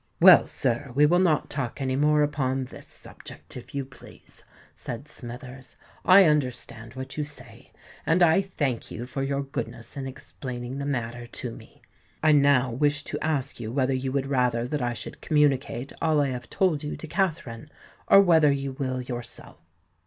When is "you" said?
3.75-3.85, 7.17-7.23, 8.89-9.05, 13.59-13.71, 13.93-14.11, 16.83-16.97, 18.51-18.71